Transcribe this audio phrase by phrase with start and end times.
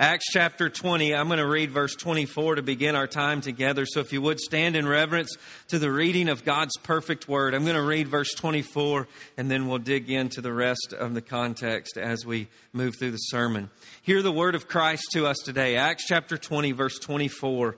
[0.00, 3.84] Acts chapter 20, I'm going to read verse 24 to begin our time together.
[3.84, 5.36] So if you would stand in reverence
[5.70, 9.66] to the reading of God's perfect word, I'm going to read verse 24 and then
[9.66, 13.70] we'll dig into the rest of the context as we move through the sermon.
[14.00, 15.74] Hear the word of Christ to us today.
[15.74, 17.76] Acts chapter 20, verse 24.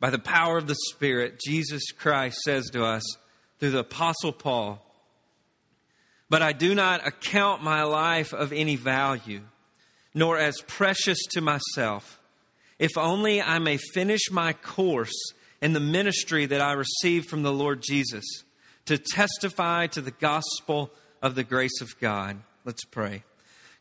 [0.00, 3.04] By the power of the Spirit, Jesus Christ says to us
[3.58, 4.84] through the Apostle Paul,
[6.28, 9.40] But I do not account my life of any value
[10.14, 12.20] nor as precious to myself,
[12.78, 17.52] if only I may finish my course in the ministry that I received from the
[17.52, 18.24] Lord Jesus
[18.86, 20.90] to testify to the gospel
[21.22, 22.38] of the grace of God.
[22.64, 23.22] Let's pray.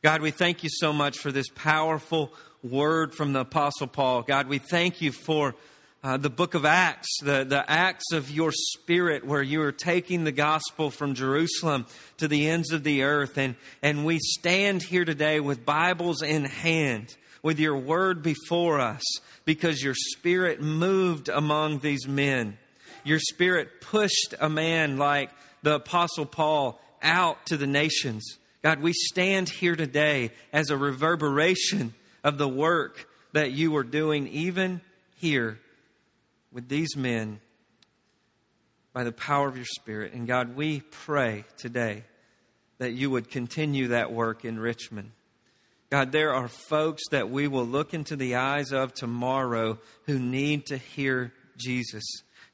[0.01, 2.33] God, we thank you so much for this powerful
[2.63, 4.21] word from the Apostle Paul.
[4.21, 5.55] God, we thank you for
[6.01, 10.23] uh, the book of Acts, the, the acts of your spirit, where you are taking
[10.23, 11.85] the gospel from Jerusalem
[12.17, 13.37] to the ends of the earth.
[13.37, 19.03] And, and we stand here today with Bibles in hand, with your word before us,
[19.43, 22.57] because your spirit moved among these men.
[23.03, 25.31] Your spirit pushed a man like
[25.63, 28.37] the Apostle Paul out to the nations.
[28.61, 34.27] God, we stand here today as a reverberation of the work that you are doing
[34.27, 34.79] even
[35.17, 35.59] here
[36.51, 37.39] with these men
[38.93, 40.13] by the power of your Spirit.
[40.13, 42.03] And God, we pray today
[42.79, 45.11] that you would continue that work in Richmond.
[45.89, 50.67] God, there are folks that we will look into the eyes of tomorrow who need
[50.67, 52.03] to hear Jesus,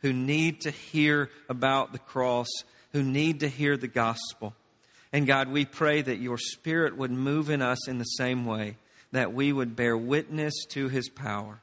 [0.01, 2.47] who need to hear about the cross,
[2.93, 4.53] who need to hear the gospel.
[5.11, 8.77] And God, we pray that your Spirit would move in us in the same way,
[9.11, 11.61] that we would bear witness to his power.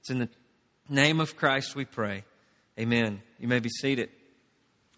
[0.00, 0.28] It's in the
[0.88, 2.24] name of Christ we pray.
[2.78, 3.22] Amen.
[3.38, 4.10] You may be seated.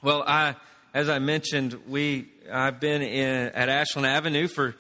[0.03, 0.57] Well, I,
[0.95, 4.75] as I mentioned, we I've been in, at Ashland Avenue for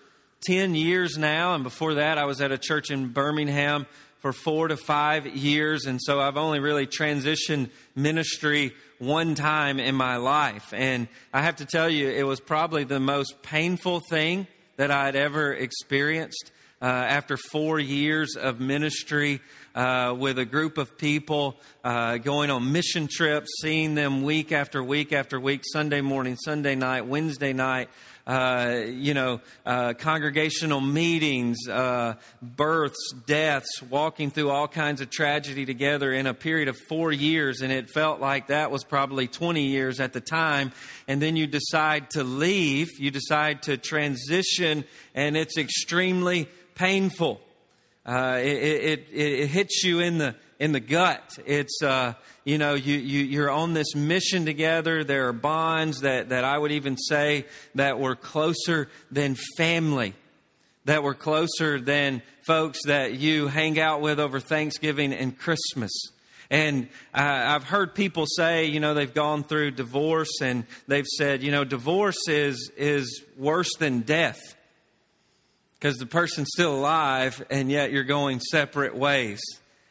[0.46, 3.86] 10 years now, and before that, I was at a church in Birmingham
[4.18, 9.94] for four to five years, and so I've only really transitioned ministry one time in
[9.94, 10.72] my life.
[10.72, 15.16] And I have to tell you, it was probably the most painful thing that I'd
[15.16, 16.50] ever experienced.
[16.82, 19.40] Uh, after four years of ministry,
[19.76, 24.82] uh, with a group of people uh, going on mission trips, seeing them week after
[24.82, 27.88] week after week, Sunday morning, Sunday night, Wednesday night.
[28.26, 35.64] Uh, you know, uh, congregational meetings, uh, births, deaths, walking through all kinds of tragedy
[35.64, 37.60] together in a period of four years.
[37.60, 40.72] And it felt like that was probably 20 years at the time.
[41.06, 44.84] And then you decide to leave, you decide to transition,
[45.14, 47.40] and it's extremely painful.
[48.06, 51.36] Uh, it, it, it, hits you in the in the gut.
[51.44, 52.14] It's uh,
[52.44, 55.02] you know you, you you're on this mission together.
[55.02, 60.14] There are bonds that that I would even say that were closer than family,
[60.84, 65.90] that were closer than folks that you hang out with over Thanksgiving and Christmas.
[66.48, 71.42] And uh, I've heard people say, you know, they've gone through divorce and they've said,
[71.42, 74.38] you know, divorce is is worse than death
[75.86, 79.40] because the person's still alive and yet you're going separate ways.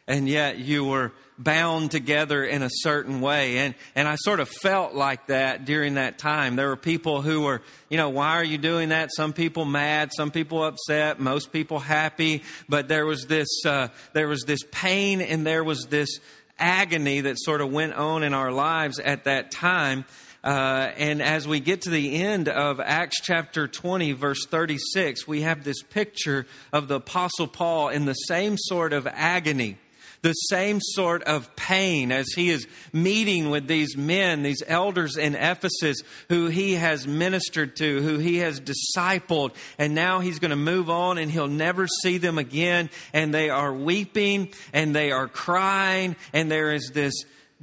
[0.09, 3.59] And yet you were bound together in a certain way.
[3.59, 6.57] And and I sort of felt like that during that time.
[6.57, 9.09] There were people who were you know why are you doing that?
[9.15, 12.43] Some people mad some people upset most people happy.
[12.67, 16.19] But there was this uh, there was this pain and there was this
[16.59, 20.03] agony that sort of went on in our lives at that time
[20.45, 25.41] uh, and as we get to the end of Acts chapter 20, verse 36, we
[25.41, 29.77] have this picture of the Apostle Paul in the same sort of agony
[30.21, 35.35] the same sort of pain as he is meeting with these men, these elders in
[35.35, 35.97] Ephesus
[36.29, 40.89] who he has ministered to, who he has discipled, and now he's going to move
[40.89, 42.89] on and he'll never see them again.
[43.13, 47.13] And they are weeping and they are crying, and there is this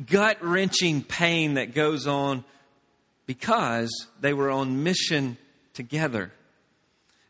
[0.07, 2.45] gut wrenching pain that goes on
[3.33, 5.39] because they were on mission
[5.73, 6.31] together.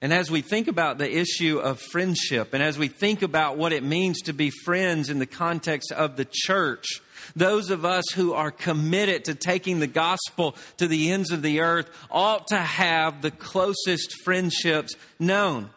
[0.00, 3.72] And as we think about the issue of friendship, and as we think about what
[3.72, 7.00] it means to be friends in the context of the church,
[7.36, 11.60] those of us who are committed to taking the gospel to the ends of the
[11.60, 15.70] earth ought to have the closest friendships known.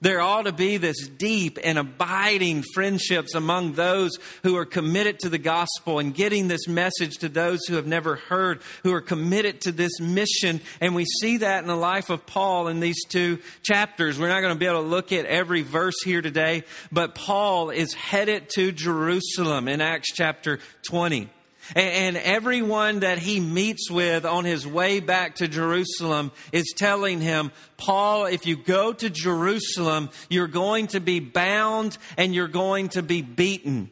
[0.00, 4.12] There ought to be this deep and abiding friendships among those
[4.42, 8.16] who are committed to the gospel and getting this message to those who have never
[8.16, 10.60] heard, who are committed to this mission.
[10.80, 14.18] And we see that in the life of Paul in these two chapters.
[14.18, 17.70] We're not going to be able to look at every verse here today, but Paul
[17.70, 20.58] is headed to Jerusalem in Acts chapter
[20.88, 21.28] 20.
[21.74, 27.52] And everyone that he meets with on his way back to Jerusalem is telling him,
[27.76, 33.02] Paul, if you go to Jerusalem, you're going to be bound and you're going to
[33.02, 33.90] be beaten.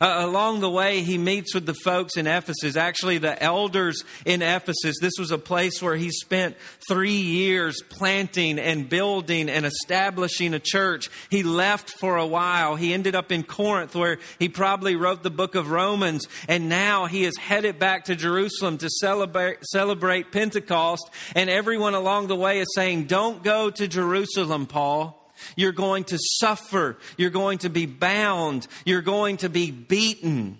[0.00, 4.42] Uh, along the way, he meets with the folks in Ephesus, actually, the elders in
[4.42, 4.96] Ephesus.
[5.00, 6.56] This was a place where he spent
[6.88, 11.10] three years planting and building and establishing a church.
[11.30, 12.76] He left for a while.
[12.76, 17.06] He ended up in Corinth, where he probably wrote the book of Romans, and now
[17.06, 21.08] he is headed back to Jerusalem to celebrate, celebrate Pentecost.
[21.34, 25.23] And everyone along the way is saying, Don't go to Jerusalem, Paul.
[25.56, 26.96] You're going to suffer.
[27.16, 28.66] You're going to be bound.
[28.84, 30.58] You're going to be beaten.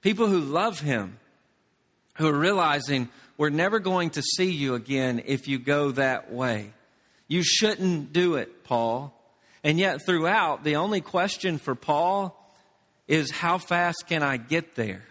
[0.00, 1.18] People who love him,
[2.14, 6.72] who are realizing we're never going to see you again if you go that way.
[7.28, 9.18] You shouldn't do it, Paul.
[9.64, 12.38] And yet, throughout, the only question for Paul
[13.08, 15.02] is how fast can I get there?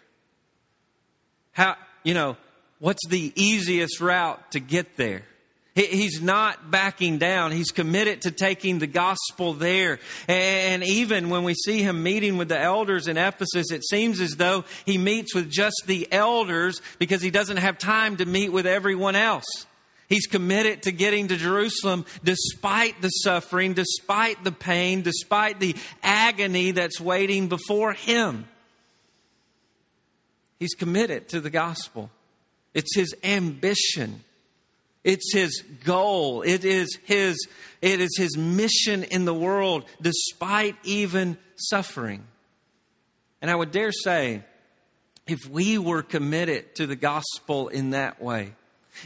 [1.53, 2.38] How, you know,
[2.80, 5.24] what's the easiest route to get there?
[5.73, 7.53] He's not backing down.
[7.53, 10.00] He's committed to taking the gospel there.
[10.27, 14.35] And even when we see him meeting with the elders in Ephesus, it seems as
[14.35, 18.68] though he meets with just the elders because he doesn't have time to meet with
[18.68, 19.45] everyone else.
[20.09, 26.71] He's committed to getting to Jerusalem despite the suffering, despite the pain, despite the agony
[26.71, 28.45] that's waiting before him.
[30.59, 32.12] He's committed to the gospel.
[32.74, 34.25] It's his ambition.
[35.03, 36.44] It's his goal.
[36.44, 37.48] It is his,
[37.81, 42.24] it is his mission in the world, despite even suffering.
[43.42, 44.44] And I would dare say,
[45.27, 48.53] if we were committed to the gospel in that way,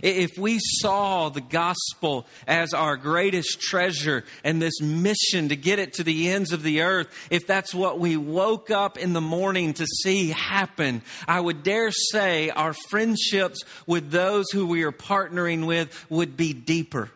[0.02, 5.94] if we saw the gospel as our greatest treasure and this mission to get it
[5.94, 9.74] to the ends of the earth, if that's what we woke up in the morning
[9.76, 15.66] to see happen, I would dare say our friendships with those who we are partnering
[15.66, 17.12] with would be deeper.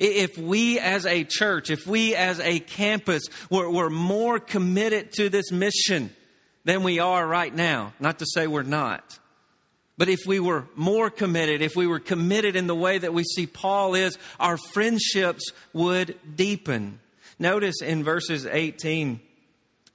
[0.00, 5.28] If we as a church, if we as a campus were, were more committed to
[5.28, 6.10] this mission
[6.64, 9.18] than we are right now, not to say we're not,
[9.96, 13.22] but if we were more committed, if we were committed in the way that we
[13.24, 16.98] see Paul is, our friendships would deepen.
[17.38, 19.20] Notice in verses 18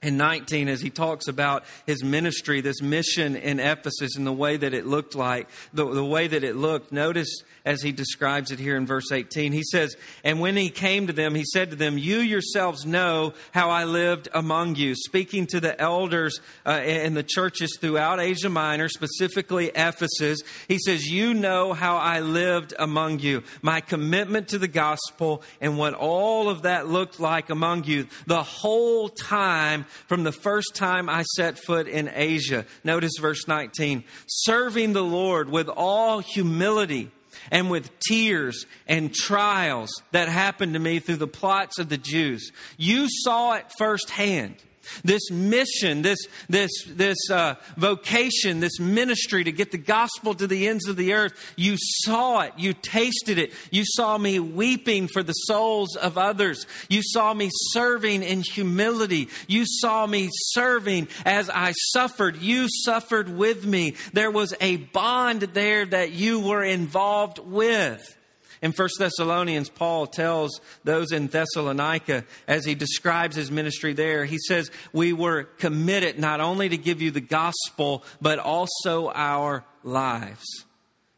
[0.01, 4.55] and 19 as he talks about his ministry, this mission in Ephesus and the way
[4.55, 6.93] that it looked like, the, the way that it looked.
[6.93, 9.51] Notice as he describes it here in verse 18.
[9.51, 13.33] He says, And when he came to them, he said to them, You yourselves know
[13.51, 14.95] how I lived among you.
[14.95, 21.07] Speaking to the elders uh, in the churches throughout Asia Minor, specifically Ephesus, he says,
[21.07, 23.43] You know how I lived among you.
[23.61, 28.43] My commitment to the gospel and what all of that looked like among you the
[28.43, 32.65] whole time from the first time I set foot in Asia.
[32.83, 34.03] Notice verse 19.
[34.27, 37.11] Serving the Lord with all humility
[37.51, 42.51] and with tears and trials that happened to me through the plots of the Jews.
[42.77, 44.55] You saw it firsthand.
[45.03, 50.67] This mission, this, this, this uh, vocation, this ministry to get the gospel to the
[50.67, 53.53] ends of the earth, you saw it, you tasted it.
[53.71, 56.65] You saw me weeping for the souls of others.
[56.89, 59.29] You saw me serving in humility.
[59.47, 62.37] You saw me serving as I suffered.
[62.37, 63.95] You suffered with me.
[64.13, 68.18] There was a bond there that you were involved with.
[68.61, 74.37] In 1 Thessalonians, Paul tells those in Thessalonica, as he describes his ministry there, he
[74.47, 80.45] says, We were committed not only to give you the gospel, but also our lives.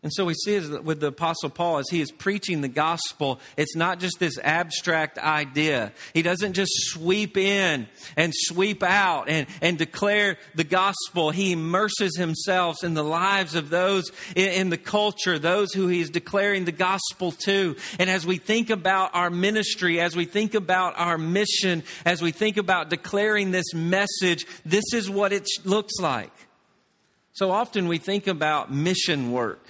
[0.04, 3.76] And so we see with the Apostle Paul as he is preaching the gospel, it's
[3.76, 5.92] not just this abstract idea.
[6.16, 11.30] He doesn't just sweep in and sweep out and, and declare the gospel.
[11.30, 16.02] He immerses himself in the lives of those in, in the culture, those who he
[16.02, 17.76] is declaring the gospel to.
[18.00, 22.32] And as we think about our ministry, as we think about our mission, as we
[22.32, 26.34] think about declaring this message, this is what it looks like.
[27.34, 29.61] So often we think about mission work.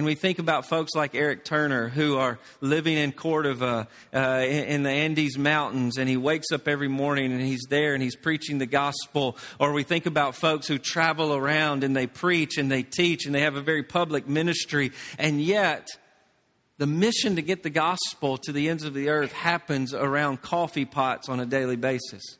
[0.00, 4.64] And we think about folks like Eric Turner who are living in Cordova uh, in,
[4.64, 8.16] in, the Andes Mountains, and he wakes up every morning and he's there and he's
[8.16, 9.36] preaching the gospel.
[9.58, 13.34] Or we think about folks who travel around and they preach and they teach and
[13.34, 15.86] they have a very public ministry, and yet
[16.78, 20.86] the mission to get the gospel to the ends of the earth happens around coffee
[20.86, 22.38] pots on a daily basis.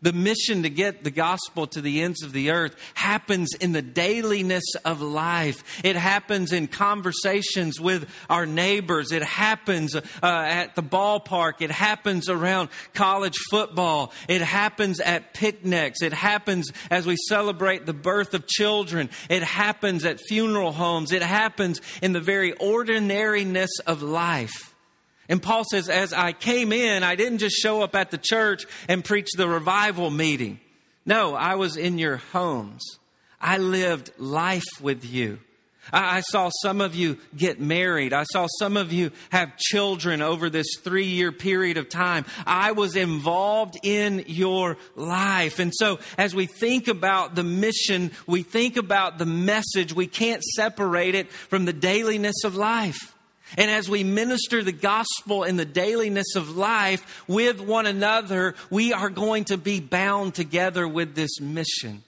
[0.00, 3.82] The mission to get the gospel to the ends of the earth happens in the
[3.82, 5.62] dailiness of life.
[5.84, 9.12] It happens in conversations with our neighbors.
[9.12, 11.60] It happens uh, at the ballpark.
[11.60, 14.12] It happens around college football.
[14.28, 16.02] It happens at picnics.
[16.02, 19.10] It happens as we celebrate the birth of children.
[19.28, 21.12] It happens at funeral homes.
[21.12, 24.71] It happens in the very ordinariness of life.
[25.28, 28.66] And Paul says, as I came in, I didn't just show up at the church
[28.88, 30.60] and preach the revival meeting.
[31.06, 32.82] No, I was in your homes.
[33.40, 35.38] I lived life with you.
[35.92, 38.12] I saw some of you get married.
[38.12, 42.24] I saw some of you have children over this three year period of time.
[42.46, 45.58] I was involved in your life.
[45.58, 50.42] And so as we think about the mission, we think about the message, we can't
[50.42, 53.11] separate it from the dailiness of life.
[53.56, 58.92] And as we minister the gospel in the dailiness of life with one another, we
[58.92, 62.02] are going to be bound together with this mission.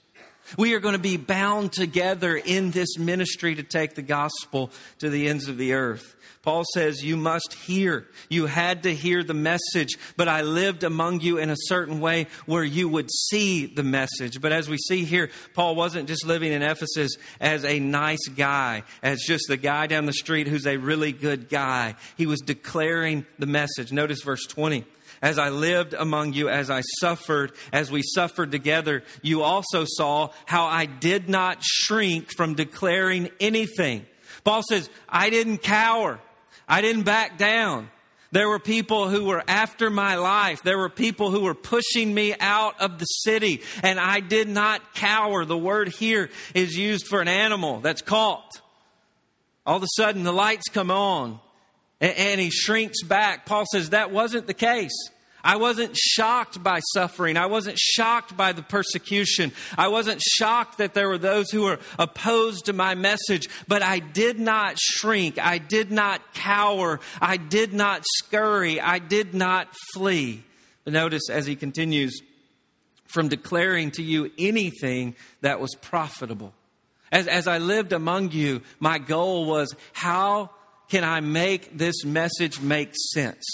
[0.59, 5.09] We are going to be bound together in this ministry to take the gospel to
[5.09, 6.14] the ends of the earth.
[6.45, 8.07] Paul says, You must hear.
[8.29, 12.27] You had to hear the message, but I lived among you in a certain way
[12.45, 14.43] where you would see the message.
[14.43, 18.83] But as we see here, Paul wasn't just living in Ephesus as a nice guy,
[19.03, 21.95] as just the guy down the street who's a really good guy.
[22.19, 23.91] He was declaring the message.
[23.91, 24.85] Notice verse 20
[25.23, 30.29] as I lived among you, as I suffered, as we suffered together, you also saw
[30.45, 34.05] how I did not shrink from declaring anything.
[34.45, 36.21] Paul says, I didn't cower.
[36.69, 37.91] I didn't back down.
[38.35, 40.63] There were people who were after my life.
[40.65, 44.95] There were people who were pushing me out of the city, and I did not
[44.95, 45.45] cower.
[45.45, 48.61] The word here is used for an animal that's caught.
[49.65, 51.39] All of a sudden, the lights come on,
[52.01, 53.47] and he shrinks back.
[53.47, 55.11] Paul says that wasn't the case.
[55.45, 57.37] I wasn't shocked by suffering.
[57.37, 59.53] I wasn't shocked by the persecution.
[59.77, 63.99] I wasn't shocked that there were those who were opposed to my message, but I
[63.99, 65.39] did not shrink.
[65.39, 66.99] I did not cower.
[67.21, 68.81] I did not scurry.
[68.81, 70.43] I did not flee.
[70.85, 72.23] But notice as he continues,
[73.05, 76.53] from declaring to you anything that was profitable.
[77.13, 80.51] As, as I lived among you, my goal was how
[80.89, 83.45] can I make this message make sense?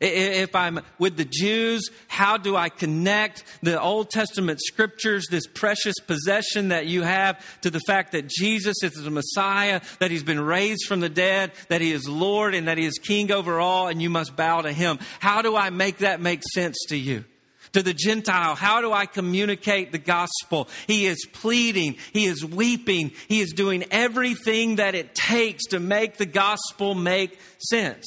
[0.00, 5.94] If I'm with the Jews, how do I connect the Old Testament scriptures, this precious
[6.06, 10.40] possession that you have, to the fact that Jesus is the Messiah, that He's been
[10.40, 13.88] raised from the dead, that He is Lord, and that He is King over all,
[13.88, 14.98] and you must bow to Him?
[15.18, 17.24] How do I make that make sense to you?
[17.72, 20.68] To the Gentile, how do I communicate the gospel?
[20.86, 26.16] He is pleading, he is weeping, he is doing everything that it takes to make
[26.16, 28.06] the gospel make sense.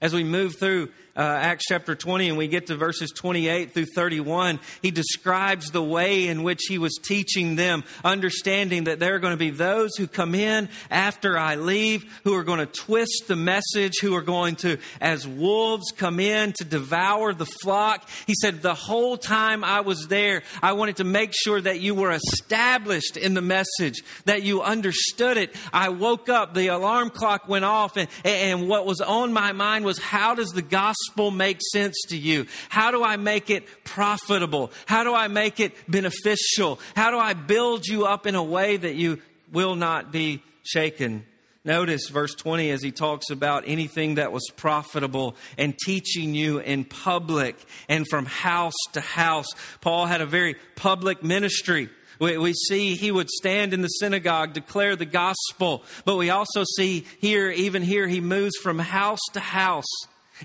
[0.00, 3.86] As we move through uh, Acts chapter 20 and we get to verses 28 through
[3.86, 9.18] 31, he describes the way in which he was teaching them, understanding that there are
[9.18, 13.24] going to be those who come in after I leave, who are going to twist
[13.26, 18.08] the message, who are going to, as wolves, come in to devour the flock.
[18.28, 21.96] He said, The whole time I was there, I wanted to make sure that you
[21.96, 25.52] were established in the message, that you understood it.
[25.72, 29.84] I woke up, the alarm clock went off, and, and what was on my mind
[29.84, 32.46] was how does the gospel gospel make sense to you?
[32.68, 34.70] How do I make it profitable?
[34.86, 36.78] How do I make it beneficial?
[36.94, 39.20] How do I build you up in a way that you
[39.52, 41.24] will not be shaken?
[41.64, 46.84] Notice verse 20 as he talks about anything that was profitable and teaching you in
[46.84, 47.56] public
[47.88, 49.48] and from house to house.
[49.80, 51.88] Paul had a very public ministry.
[52.20, 56.64] We, we, see he would stand in the synagogue, declare the gospel, but we also
[56.76, 59.86] see here, even here, he moves from house to house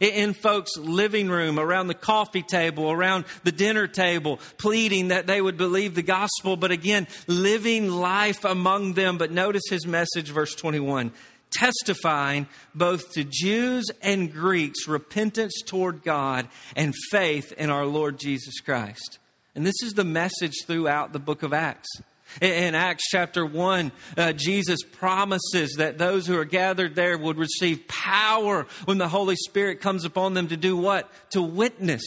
[0.01, 5.41] in folks' living room, around the coffee table, around the dinner table, pleading that they
[5.41, 9.17] would believe the gospel, but again, living life among them.
[9.17, 11.12] But notice his message, verse 21
[11.53, 18.59] testifying both to Jews and Greeks repentance toward God and faith in our Lord Jesus
[18.59, 19.19] Christ.
[19.55, 22.01] And this is the message throughout the book of Acts.
[22.41, 27.87] In Acts chapter 1, uh, Jesus promises that those who are gathered there would receive
[27.87, 31.11] power when the Holy Spirit comes upon them to do what?
[31.31, 32.03] To witness,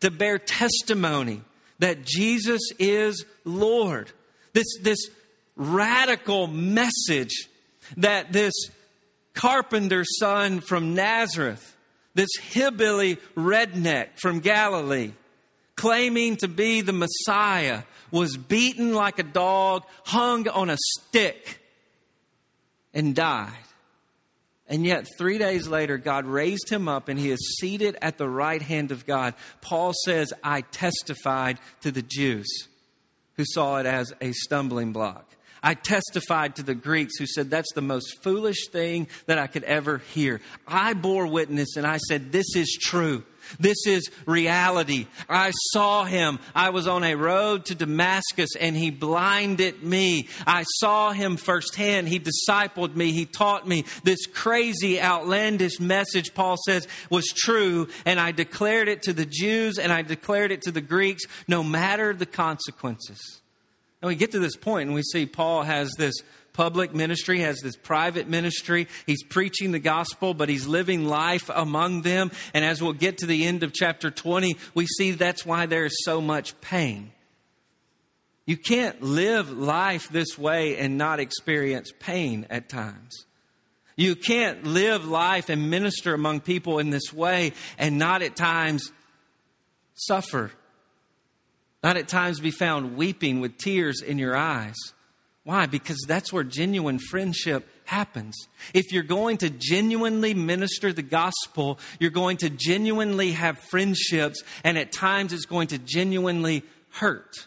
[0.00, 1.42] to bear testimony
[1.78, 4.10] that Jesus is Lord.
[4.52, 4.98] This, this
[5.56, 7.48] radical message
[7.96, 8.52] that this
[9.34, 11.76] carpenter's son from Nazareth,
[12.14, 15.12] this hillbilly redneck from Galilee,
[15.76, 21.60] claiming to be the Messiah, was beaten like a dog, hung on a stick,
[22.94, 23.52] and died.
[24.68, 28.28] And yet, three days later, God raised him up and he is seated at the
[28.28, 29.34] right hand of God.
[29.60, 32.48] Paul says, I testified to the Jews
[33.36, 35.24] who saw it as a stumbling block.
[35.62, 39.64] I testified to the Greeks who said that's the most foolish thing that I could
[39.64, 40.40] ever hear.
[40.66, 43.24] I bore witness and I said, This is true.
[43.58, 45.06] This is reality.
[45.28, 46.38] I saw him.
[46.54, 50.28] I was on a road to Damascus and he blinded me.
[50.46, 52.08] I saw him firsthand.
[52.08, 53.12] He discipled me.
[53.12, 57.88] He taught me this crazy, outlandish message, Paul says, was true.
[58.04, 61.62] And I declared it to the Jews and I declared it to the Greeks, no
[61.62, 63.40] matter the consequences.
[64.02, 66.14] And we get to this point and we see Paul has this
[66.56, 68.88] public ministry, has this private ministry.
[69.04, 72.32] He's preaching the gospel, but he's living life among them.
[72.54, 75.84] And as we'll get to the end of chapter 20, we see that's why there
[75.84, 77.12] is so much pain.
[78.46, 83.26] You can't live life this way and not experience pain at times.
[83.96, 88.92] You can't live life and minister among people in this way and not at times
[89.94, 90.52] suffer.
[91.82, 94.76] Not at times be found weeping with tears in your eyes.
[95.46, 95.66] Why?
[95.66, 98.34] Because that's where genuine friendship happens.
[98.74, 104.76] If you're going to genuinely minister the gospel, you're going to genuinely have friendships, and
[104.76, 107.46] at times it's going to genuinely hurt.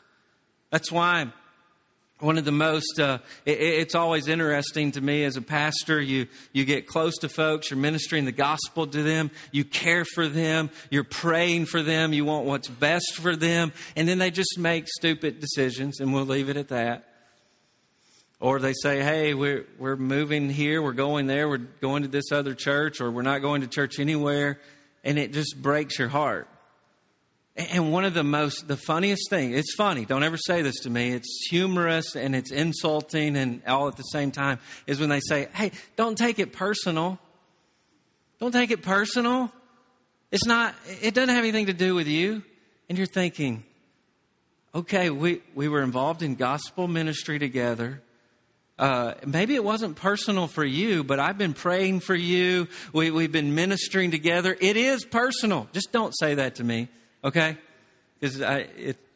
[0.70, 1.34] That's why
[2.20, 6.28] one of the most uh, it, it's always interesting to me as a pastor you
[6.54, 10.70] you get close to folks you're ministering the gospel to them you care for them
[10.90, 14.86] you're praying for them you want what's best for them and then they just make
[14.90, 17.09] stupid decisions and we'll leave it at that
[18.40, 22.32] or they say, hey, we're, we're moving here, we're going there, we're going to this
[22.32, 24.60] other church, or we're not going to church anywhere,
[25.04, 26.48] and it just breaks your heart.
[27.56, 30.90] And one of the most, the funniest thing, it's funny, don't ever say this to
[30.90, 35.20] me, it's humorous and it's insulting and all at the same time, is when they
[35.20, 37.20] say, hey, don't take it personal.
[38.40, 39.52] Don't take it personal.
[40.32, 42.44] It's not, it doesn't have anything to do with you.
[42.88, 43.66] And you're thinking,
[44.74, 48.02] okay, we, we were involved in gospel ministry together.
[48.80, 52.70] Uh, maybe it wasn't personal for you, but I've been praying for you.
[52.94, 54.56] We, we've been ministering together.
[54.60, 55.68] It is personal.
[55.74, 56.88] Just don't say that to me,
[57.22, 57.58] okay?
[58.20, 58.40] Because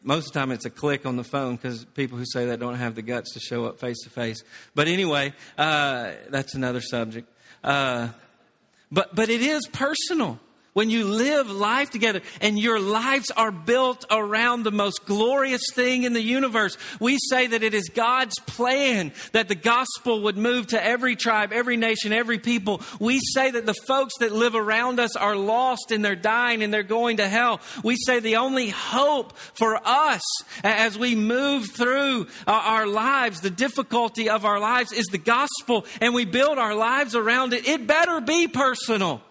[0.02, 2.60] most of the time it's a click on the phone because people who say that
[2.60, 4.44] don't have the guts to show up face to face.
[4.74, 7.28] But anyway, uh, that's another subject.
[7.62, 8.08] Uh,
[8.92, 10.38] but but it is personal
[10.74, 16.02] when you live life together and your lives are built around the most glorious thing
[16.02, 16.76] in the universe.
[17.00, 21.52] We say that it is God's plan that the gospel would move to every tribe,
[21.52, 22.82] every nation, every people.
[23.00, 26.74] We say that the folks that live around us are lost and they're dying and
[26.74, 27.60] they're going to hell.
[27.84, 30.22] We say the only hope for us
[30.64, 35.86] as we move through uh, our lives, the difficulty of our lives is the gospel
[36.00, 37.68] and we build our lives around it.
[37.68, 39.22] It better be personal.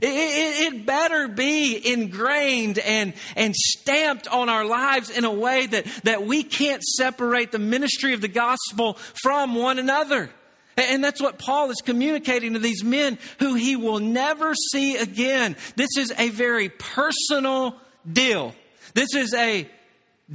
[0.00, 5.66] It, it, it, better be ingrained and, and stamped on our lives in a way
[5.66, 10.30] that, that we can't separate the ministry of the gospel from one another.
[10.76, 15.56] And that's what Paul is communicating to these men who he will never see again.
[15.76, 17.76] This is a very personal
[18.10, 18.54] deal.
[18.94, 19.68] This is a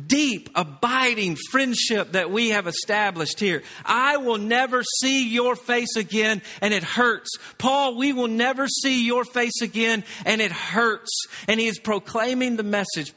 [0.05, 3.63] deep, abiding friendship that we have established here.
[3.85, 7.29] I will never see your face again and it hurts.
[7.57, 11.25] Paul, we will never see your face again and it hurts.
[11.47, 13.13] And he is proclaiming the message,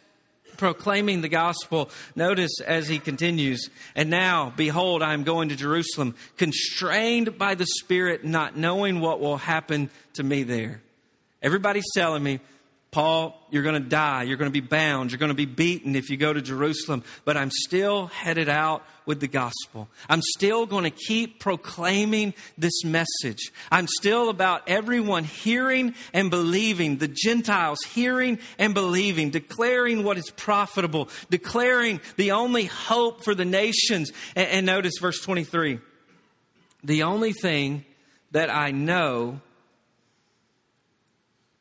[0.56, 1.90] proclaiming the gospel.
[2.14, 7.66] Notice as he continues, and now, behold, I am going to Jerusalem, constrained by the
[7.66, 10.80] Spirit, not knowing what will happen to me there.
[11.42, 12.40] Everybody's telling me,
[12.90, 14.24] Paul, you're going to die.
[14.24, 15.12] You're going to be bound.
[15.12, 17.04] You're going to be beaten if you go to Jerusalem.
[17.24, 19.88] But I'm still headed out with the gospel.
[20.08, 23.52] I'm still going to keep proclaiming this message.
[23.70, 30.30] I'm still about everyone hearing and believing, the Gentiles hearing and believing, declaring what is
[30.30, 34.10] profitable, declaring the only hope for the nations.
[34.34, 35.78] And, notice verse 23.
[36.82, 37.84] The only thing
[38.32, 39.40] that I know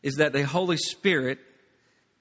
[0.04, 1.40] is that the Holy Spirit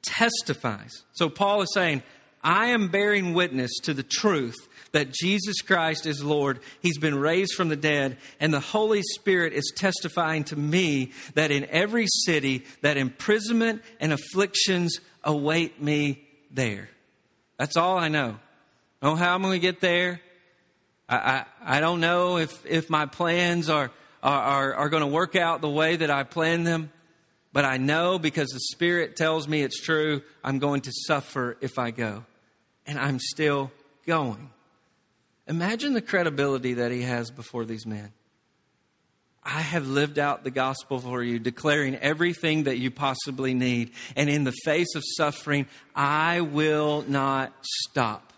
[0.03, 1.05] testifies.
[1.13, 2.03] So Paul is saying,
[2.43, 4.57] I am bearing witness to the truth
[4.93, 6.61] that Jesus Christ is Lord.
[6.81, 11.51] He's been raised from the dead, and the Holy Spirit is testifying to me that
[11.51, 16.89] in every city that imprisonment and afflictions await me there.
[17.59, 18.39] That's all I know.
[19.03, 20.21] I how I'm going to get there.
[21.09, 21.45] I, I,
[21.77, 23.91] I don't know if, if my plans are,
[24.23, 26.91] are, are going to work out the way that I planned them.
[27.53, 31.79] But I know because the Spirit tells me it's true, I'm going to suffer if
[31.79, 32.25] I go.
[32.87, 33.71] And I'm still
[34.07, 34.51] going.
[35.47, 38.13] Imagine the credibility that he has before these men.
[39.43, 43.93] I have lived out the gospel for you, declaring everything that you possibly need.
[44.15, 48.35] And in the face of suffering, I will not stop.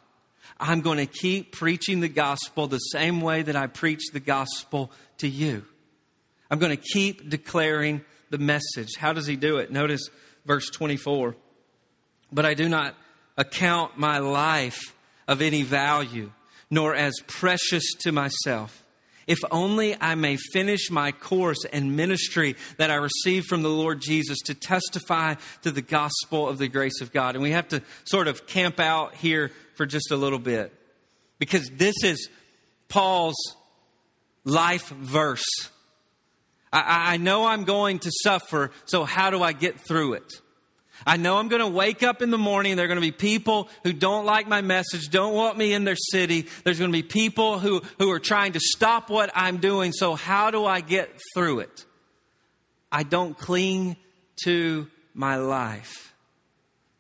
[0.60, 4.92] I'm going to keep preaching the gospel the same way that I preach the gospel
[5.18, 5.64] to you.
[6.48, 8.96] I'm going to keep declaring the message.
[8.98, 9.70] How does he do it?
[9.70, 10.08] Notice
[10.46, 11.36] verse 24.
[12.32, 12.94] But I do not
[13.36, 14.94] account my life
[15.26, 16.30] of any value,
[16.70, 18.84] nor as precious to myself.
[19.26, 24.00] If only I may finish my course and ministry that I received from the Lord
[24.00, 27.36] Jesus to testify to the gospel of the grace of God.
[27.36, 30.72] And we have to sort of camp out here for just a little bit
[31.38, 32.28] because this is
[32.88, 33.36] Paul's
[34.44, 35.70] life verse.
[36.72, 40.32] I, I know I'm going to suffer, so how do I get through it?
[41.06, 42.76] I know I'm going to wake up in the morning.
[42.76, 45.84] There are going to be people who don't like my message, don't want me in
[45.84, 46.46] their city.
[46.64, 49.92] There's going to be people who, who are trying to stop what I'm doing.
[49.92, 51.86] So, how do I get through it?
[52.92, 53.96] I don't cling
[54.44, 56.12] to my life.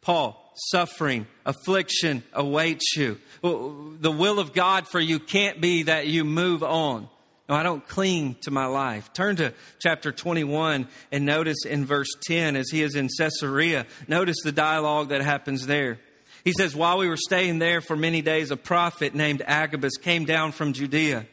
[0.00, 3.18] Paul, suffering, affliction awaits you.
[3.42, 7.08] The will of God for you can't be that you move on.
[7.50, 9.12] No, I don't cling to my life.
[9.12, 14.36] Turn to chapter 21 and notice in verse 10 as he is in Caesarea, notice
[14.44, 15.98] the dialogue that happens there.
[16.44, 20.26] He says, While we were staying there for many days, a prophet named Agabus came
[20.26, 21.26] down from Judea.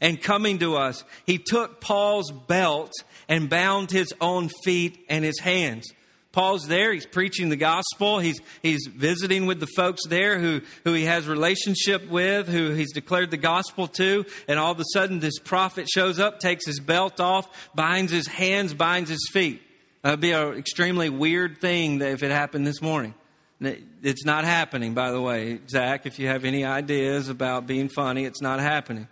[0.00, 2.92] And coming to us, he took Paul's belt
[3.28, 5.92] and bound his own feet and his hands.
[6.34, 6.92] Paul's there.
[6.92, 8.18] He's preaching the gospel.
[8.18, 12.92] He's, he's visiting with the folks there who, who he has relationship with, who he's
[12.92, 14.26] declared the gospel to.
[14.48, 18.26] And all of a sudden, this prophet shows up, takes his belt off, binds his
[18.26, 19.62] hands, binds his feet.
[20.02, 23.14] That would be an extremely weird thing if it happened this morning.
[23.60, 25.60] It's not happening, by the way.
[25.68, 29.06] Zach, if you have any ideas about being funny, it's not happening.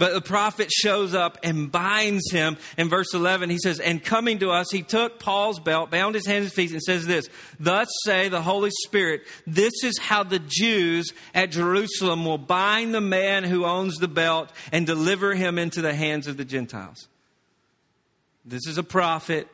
[0.00, 2.56] But the prophet shows up and binds him.
[2.78, 6.26] In verse 11, he says, And coming to us, he took Paul's belt, bound his
[6.26, 10.38] hands and feet, and says this Thus say the Holy Spirit, this is how the
[10.38, 15.82] Jews at Jerusalem will bind the man who owns the belt and deliver him into
[15.82, 17.08] the hands of the Gentiles.
[18.46, 19.48] This is a prophet.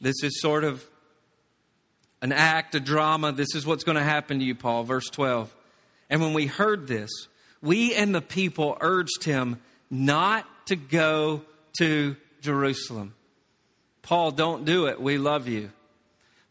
[0.00, 0.84] This is sort of
[2.22, 3.30] an act, a drama.
[3.30, 4.82] This is what's going to happen to you, Paul.
[4.82, 5.54] Verse 12.
[6.10, 7.28] And when we heard this,
[7.64, 11.42] we and the people urged him not to go
[11.78, 13.14] to Jerusalem.
[14.02, 15.00] Paul, don't do it.
[15.00, 15.70] We love you.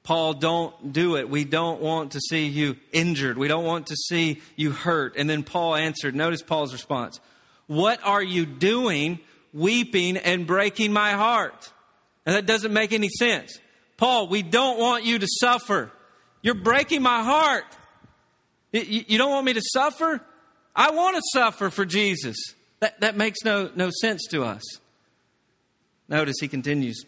[0.03, 1.29] Paul, don't do it.
[1.29, 3.37] We don't want to see you injured.
[3.37, 5.15] We don't want to see you hurt.
[5.15, 6.15] And then Paul answered.
[6.15, 7.21] Notice Paul's response.
[7.67, 9.19] What are you doing,
[9.53, 11.71] weeping and breaking my heart?
[12.25, 13.59] And that doesn't make any sense.
[13.95, 15.91] Paul, we don't want you to suffer.
[16.41, 17.65] You're breaking my heart.
[18.71, 20.21] You don't want me to suffer?
[20.75, 22.37] I want to suffer for Jesus.
[22.79, 24.63] That, that makes no, no sense to us.
[26.09, 27.05] Notice he continues.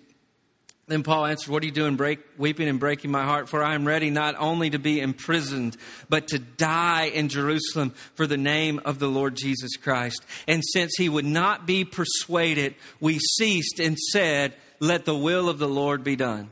[0.87, 3.49] Then Paul answered, What are you doing, break, weeping and breaking my heart?
[3.49, 5.77] For I am ready not only to be imprisoned,
[6.09, 10.23] but to die in Jerusalem for the name of the Lord Jesus Christ.
[10.47, 15.57] And since he would not be persuaded, we ceased and said, Let the will of
[15.57, 16.51] the Lord be done.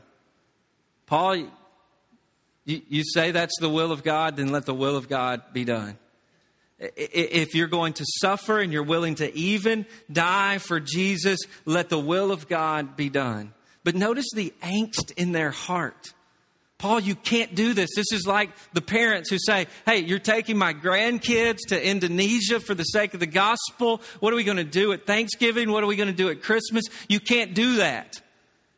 [1.06, 1.36] Paul,
[2.64, 5.64] you, you say that's the will of God, then let the will of God be
[5.64, 5.96] done.
[6.96, 11.98] If you're going to suffer and you're willing to even die for Jesus, let the
[11.98, 13.52] will of God be done.
[13.84, 16.14] But notice the angst in their heart.
[16.78, 17.90] Paul, you can't do this.
[17.94, 22.74] This is like the parents who say, Hey, you're taking my grandkids to Indonesia for
[22.74, 24.02] the sake of the gospel.
[24.20, 25.70] What are we going to do at Thanksgiving?
[25.70, 26.84] What are we going to do at Christmas?
[27.08, 28.20] You can't do that.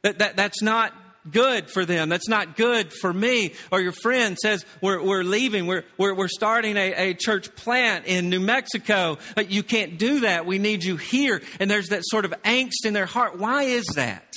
[0.02, 0.92] that, that that's not
[1.30, 2.08] good for them.
[2.08, 3.54] That's not good for me.
[3.70, 8.06] Or your friend says, We're, we're leaving, we're, we're, we're starting a, a church plant
[8.06, 9.18] in New Mexico.
[9.34, 10.46] But you can't do that.
[10.46, 11.42] We need you here.
[11.60, 13.38] And there's that sort of angst in their heart.
[13.38, 14.36] Why is that?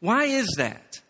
[0.00, 1.00] Why is that?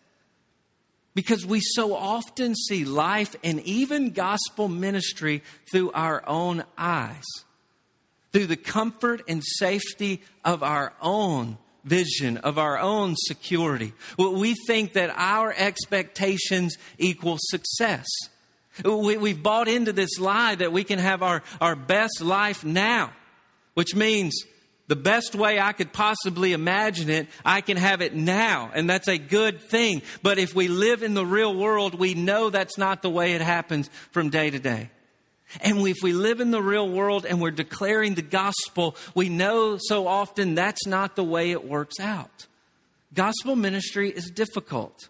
[1.13, 7.25] Because we so often see life and even gospel ministry through our own eyes,
[8.31, 13.93] through the comfort and safety of our own vision, of our own security.
[14.17, 18.05] We think that our expectations equal success.
[18.83, 23.11] We, have bought into this lie that we can have our, our best life now,
[23.73, 24.45] which means
[24.87, 28.71] the best way I could possibly imagine it, I can have it now.
[28.73, 30.01] And that's a good thing.
[30.23, 33.41] But if we live in the real world, we know that's not the way it
[33.41, 34.89] happens from day to day.
[35.61, 39.77] And if we live in the real world and we're declaring the gospel, we know
[39.79, 42.47] so often that's not the way it works out.
[43.13, 45.09] Gospel ministry is difficult.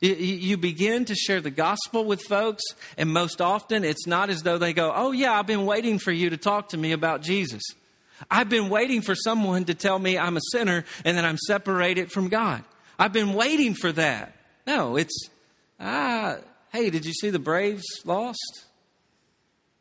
[0.00, 2.62] You begin to share the gospel with folks,
[2.98, 6.12] and most often it's not as though they go, Oh, yeah, I've been waiting for
[6.12, 7.62] you to talk to me about Jesus.
[8.30, 12.12] I've been waiting for someone to tell me I'm a sinner and that I'm separated
[12.12, 12.62] from God.
[12.98, 14.36] I've been waiting for that.
[14.66, 15.30] No, it's,
[15.80, 16.36] ah,
[16.70, 18.64] hey, did you see the Braves lost?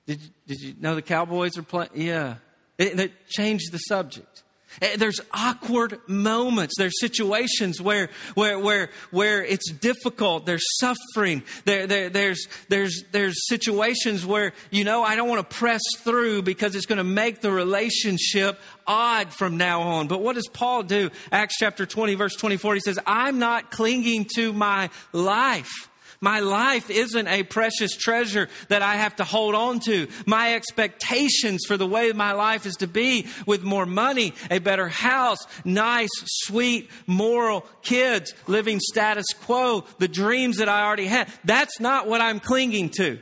[0.05, 1.91] Did, did you know the Cowboys are playing?
[1.95, 2.35] Yeah.
[2.77, 4.43] It, it changed the subject.
[4.81, 6.75] Eh, there's awkward moments.
[6.77, 10.45] There's situations where, where, where, where it's difficult.
[10.45, 11.43] There's suffering.
[11.65, 16.41] There, there, there's, there's, there's situations where, you know, I don't want to press through
[16.41, 20.07] because it's going to make the relationship odd from now on.
[20.07, 21.11] But what does Paul do?
[21.31, 25.89] Acts chapter 20, verse 24, he says, I'm not clinging to my life
[26.23, 30.07] my life isn't a precious treasure that I have to hold on to.
[30.25, 34.87] My expectations for the way my life is to be with more money, a better
[34.87, 36.07] house, nice,
[36.45, 41.27] sweet, moral kids, living status quo, the dreams that I already had.
[41.43, 43.19] That's not what I'm clinging to.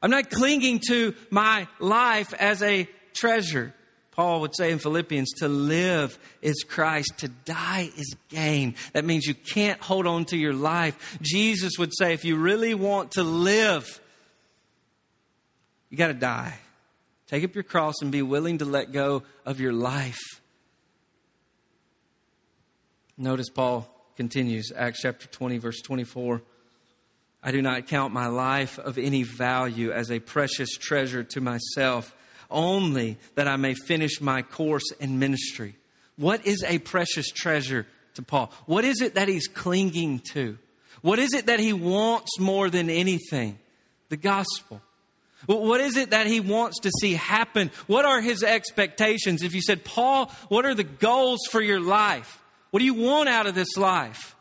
[0.00, 3.74] I'm not clinging to my life as a treasure.
[4.20, 8.74] Paul would say in Philippians, to live is Christ, to die is gain.
[8.92, 11.18] That means you can't hold on to your life.
[11.22, 13.98] Jesus would say, if you really want to live,
[15.88, 16.58] you got to die.
[17.28, 20.20] Take up your cross and be willing to let go of your life.
[23.16, 26.42] Notice Paul continues, Acts chapter 20, verse 24.
[27.42, 32.14] I do not count my life of any value as a precious treasure to myself
[32.50, 35.76] only that I may finish my course in ministry.
[36.16, 38.52] What is a precious treasure to Paul?
[38.66, 40.58] What is it that he's clinging to?
[41.02, 43.58] What is it that he wants more than anything?
[44.08, 44.82] The gospel.
[45.46, 47.70] What is it that he wants to see happen?
[47.86, 49.42] What are his expectations?
[49.42, 52.42] If you said, Paul, what are the goals for your life?
[52.70, 54.36] What do you want out of this life?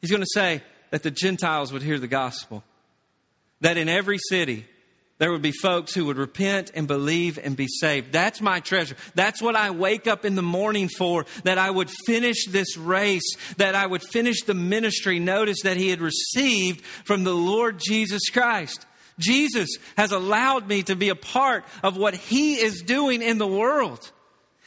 [0.00, 2.64] He's going to say that the Gentiles would hear the gospel.
[3.60, 4.66] That in every city,
[5.18, 8.12] there would be folks who would repent and believe and be saved.
[8.12, 8.96] That's my treasure.
[9.14, 13.36] That's what I wake up in the morning for, that I would finish this race,
[13.56, 15.18] that I would finish the ministry.
[15.18, 18.84] Notice that he had received from the Lord Jesus Christ.
[19.18, 23.46] Jesus has allowed me to be a part of what he is doing in the
[23.46, 24.10] world.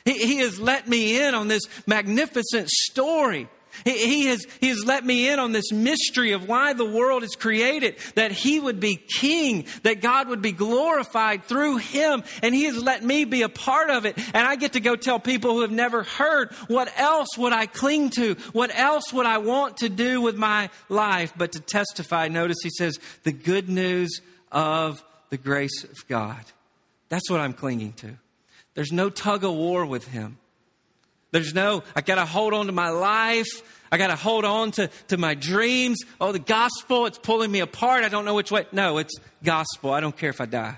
[0.06, 3.48] He, he has let me in on this magnificent story
[3.84, 7.24] he, he, has, he has let me in on this mystery of why the world
[7.24, 12.56] is created, that He would be King, that God would be glorified through Him, and
[12.56, 14.18] He has let me be a part of it.
[14.18, 17.66] And I get to go tell people who have never heard, what else would I
[17.68, 18.34] cling to?
[18.54, 22.28] What else would I want to do with my life but to testify?
[22.28, 26.44] Notice He says, the good news of the grace of God.
[27.10, 28.18] That's what I'm clinging to.
[28.74, 30.39] There's no tug of war with Him.
[31.32, 33.48] There's no, I got to hold on to my life.
[33.92, 36.00] I got to hold on to, to my dreams.
[36.20, 38.04] Oh, the gospel, it's pulling me apart.
[38.04, 38.66] I don't know which way.
[38.72, 39.92] No, it's gospel.
[39.92, 40.78] I don't care if I die.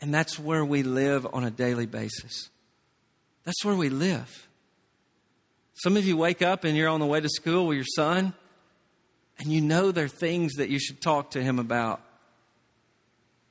[0.00, 2.50] And that's where we live on a daily basis.
[3.44, 4.48] That's where we live.
[5.74, 8.34] Some of you wake up and you're on the way to school with your son,
[9.38, 12.00] and you know there are things that you should talk to him about.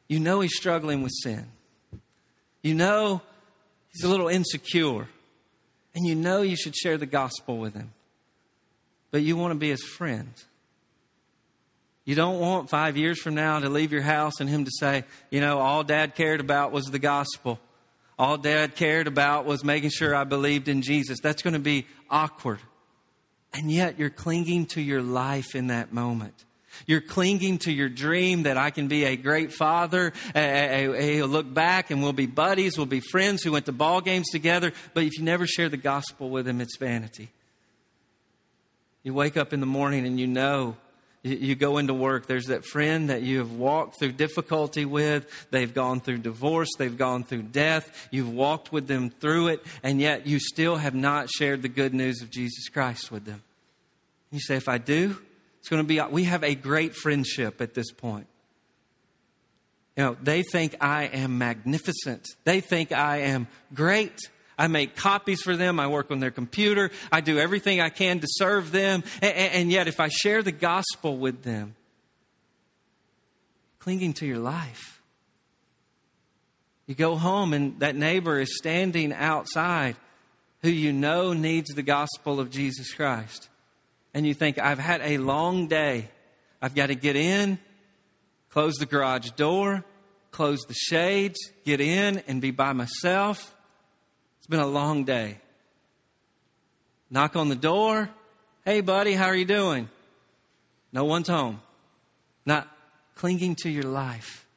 [0.07, 1.47] You know he's struggling with sin.
[2.61, 3.21] You know
[3.91, 5.07] he's a little insecure
[5.95, 7.93] and you know you should share the gospel with him,
[9.11, 10.33] but you want to be his friend.
[12.03, 15.05] You don't want five years from now to leave your house and him to say,
[15.31, 17.59] you know, all dad cared about was the gospel.
[18.19, 21.19] All dad cared about was making sure I believed in Jesus.
[21.19, 22.59] That's going to be awkward.
[23.53, 26.45] And yet you're clinging to your life in that moment.
[26.85, 30.13] You're clinging to your dream that I can be a great father.
[30.33, 34.29] He'll look back and we'll be buddies, we'll be friends who went to ball games
[34.29, 34.73] together.
[34.93, 37.29] But if you never share the gospel with him, it's vanity.
[39.03, 40.77] You wake up in the morning and you know
[41.25, 45.27] you go into work, there's that friend that you have walked through difficulty with.
[45.49, 48.07] They've gone through divorce, they've gone through death.
[48.11, 51.95] You've walked with them through it, and yet you still have not shared the good
[51.95, 53.41] news of Jesus Christ with them.
[54.31, 55.17] You say, If I do,
[55.65, 58.27] it's going to be, we have a great friendship at this point.
[59.97, 62.27] You know, they think I am magnificent.
[62.43, 64.15] They think I am great.
[64.59, 65.79] I make copies for them.
[65.79, 66.91] I work on their computer.
[67.11, 69.03] I do everything I can to serve them.
[69.23, 71.75] And, and yet, if I share the gospel with them,
[73.79, 75.01] clinging to your life,
[76.85, 79.95] you go home and that neighbor is standing outside
[80.61, 83.49] who you know needs the gospel of Jesus Christ
[84.15, 86.07] and you think, I've had a long day.
[86.61, 87.59] I've got to get in,
[88.49, 89.83] close the garage door,
[90.31, 93.53] close the shades, get in and be by myself.
[94.39, 95.39] It's been a long day.
[97.09, 98.09] Knock on the door.
[98.63, 99.89] Hey, buddy, how are you doing?
[100.93, 101.61] No one's home.
[102.45, 102.69] Not
[103.15, 104.47] clinging to your life.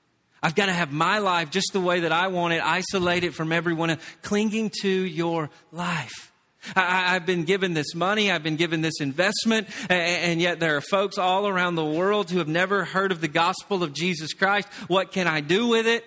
[0.40, 3.50] I've got to have my life just the way that I want it, isolated from
[3.50, 6.27] everyone, clinging to your life.
[6.76, 10.80] I, have been given this money, I've been given this investment, and yet there are
[10.80, 14.68] folks all around the world who have never heard of the gospel of Jesus Christ.
[14.86, 16.04] What can I do with it?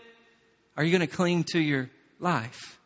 [0.78, 2.80] Are you going to cling to your life?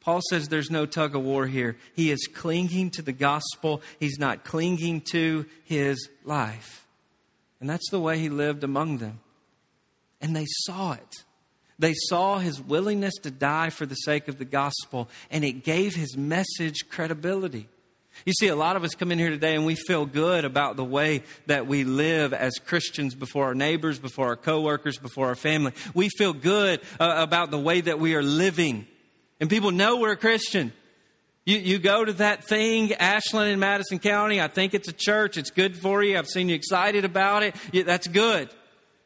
[0.00, 1.76] Paul says there's no tug of war here.
[1.94, 6.86] He is clinging to the gospel, he's not clinging to his life.
[7.60, 9.20] And that's the way he lived among them.
[10.20, 11.24] And they saw it.
[11.78, 15.94] They saw his willingness to die for the sake of the gospel, and it gave
[15.94, 17.68] his message credibility.
[18.26, 20.76] You see, a lot of us come in here today and we feel good about
[20.76, 25.36] the way that we live as Christians before our neighbors, before our coworkers, before our
[25.36, 25.72] family.
[25.94, 28.86] We feel good uh, about the way that we are living.
[29.40, 30.72] And people know we're a Christian.
[31.46, 34.40] You, you go to that thing, Ashland in Madison County.
[34.40, 35.36] I think it's a church.
[35.36, 36.18] It's good for you.
[36.18, 37.54] I've seen you excited about it.
[37.72, 38.50] Yeah, that's good.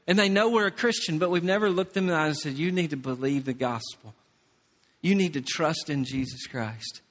[0.07, 2.37] And they know we're a Christian, but we've never looked them in the eyes and
[2.39, 4.15] said, You need to believe the gospel.
[5.01, 7.03] You need to trust in Jesus Christ.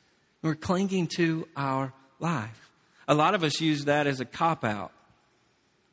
[0.41, 2.69] We're clinging to our life.
[3.07, 4.91] A lot of us use that as a cop out.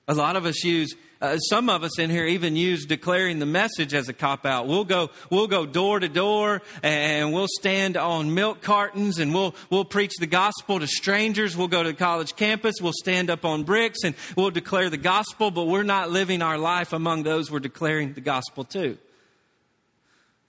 [0.06, 3.46] A lot of us use, uh, some of us in here even use declaring the
[3.46, 4.68] message as a cop out.
[4.68, 9.56] We'll go, we'll go door to door and we'll stand on milk cartons and we'll,
[9.68, 11.56] we'll preach the gospel to strangers.
[11.56, 12.76] We'll go to the college campus.
[12.80, 16.56] We'll stand up on bricks and we'll declare the gospel, but we're not living our
[16.56, 18.96] life among those we're declaring the gospel to.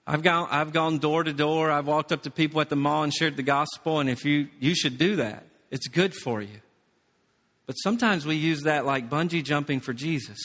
[0.06, 1.70] I've gone, I've gone door to door.
[1.70, 3.98] I've walked up to people at the mall and shared the gospel.
[3.98, 5.44] And if you, you should do that.
[5.72, 6.60] It's good for you.
[7.66, 10.38] But sometimes we use that like bungee jumping for Jesus.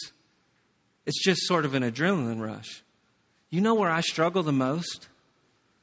[1.06, 2.84] It's just sort of an adrenaline rush.
[3.50, 5.08] You know where I struggle the most?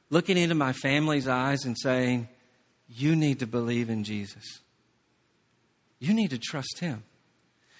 [0.09, 2.27] Looking into my family's eyes and saying,
[2.87, 4.61] You need to believe in Jesus.
[5.99, 7.03] You need to trust Him.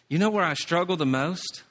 [0.08, 1.64] You know where I struggle the most?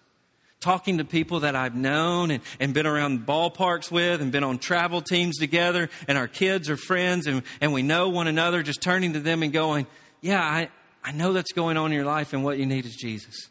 [0.60, 4.58] Talking to people that I've known and, and been around ballparks with and been on
[4.58, 8.82] travel teams together, and our kids are friends and, and we know one another, just
[8.82, 9.86] turning to them and going,
[10.20, 10.68] Yeah, I,
[11.02, 13.48] I know that's going on in your life, and what you need is Jesus.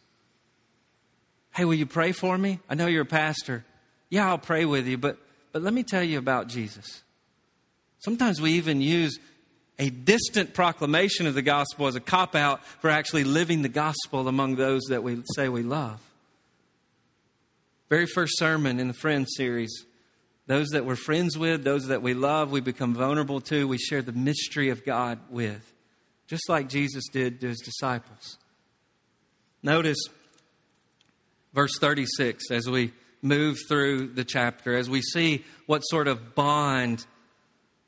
[1.53, 2.59] Hey, will you pray for me?
[2.69, 3.65] I know you're a pastor.
[4.09, 5.17] Yeah, I'll pray with you, but,
[5.51, 7.01] but let me tell you about Jesus.
[7.99, 9.19] Sometimes we even use
[9.77, 14.27] a distant proclamation of the gospel as a cop out for actually living the gospel
[14.27, 15.99] among those that we say we love.
[17.89, 19.85] Very first sermon in the Friends series.
[20.47, 24.01] Those that we're friends with, those that we love, we become vulnerable to, we share
[24.01, 25.71] the mystery of God with
[26.31, 28.37] just like Jesus did to his disciples.
[29.61, 29.97] Notice
[31.53, 37.05] verse 36 as we move through the chapter, as we see what sort of bond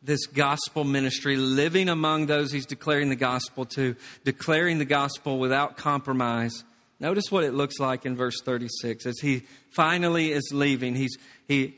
[0.01, 3.95] this gospel ministry, living among those he's declaring the gospel to,
[4.25, 6.63] declaring the gospel without compromise.
[6.99, 10.95] Notice what it looks like in verse 36 as he finally is leaving.
[10.95, 11.75] He's, he,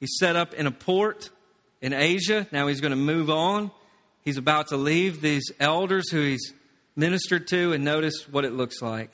[0.00, 1.30] he's set up in a port
[1.80, 2.46] in Asia.
[2.50, 3.70] Now he's going to move on.
[4.22, 6.52] He's about to leave these elders who he's
[6.96, 9.10] ministered to, and notice what it looks like.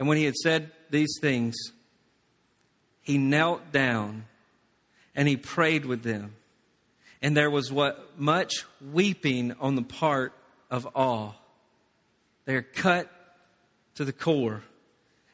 [0.00, 1.54] And when he had said these things,
[3.02, 4.24] he knelt down
[5.14, 6.34] and he prayed with them.
[7.20, 10.32] And there was what much weeping on the part
[10.70, 11.36] of all.
[12.46, 13.10] They're cut
[13.96, 14.62] to the core.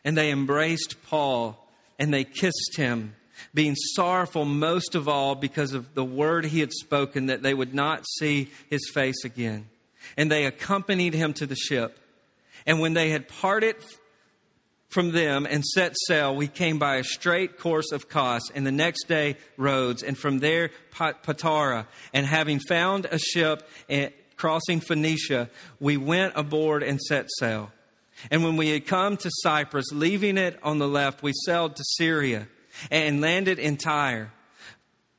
[0.05, 1.65] And they embraced Paul
[1.97, 3.15] and they kissed him
[3.55, 7.73] being sorrowful most of all because of the word he had spoken that they would
[7.73, 9.69] not see his face again.
[10.17, 11.99] And they accompanied him to the ship.
[12.67, 13.77] And when they had parted
[14.97, 18.73] from them and set sail, we came by a straight course of Kos, and the
[18.73, 21.87] next day Rhodes, and from there Patara.
[22.15, 27.73] And having found a ship eh, crossing Phoenicia, we went aboard and set sail.
[28.31, 31.85] And when we had come to Cyprus, leaving it on the left, we sailed to
[31.99, 32.49] Syria
[32.91, 34.33] and landed in Tyre.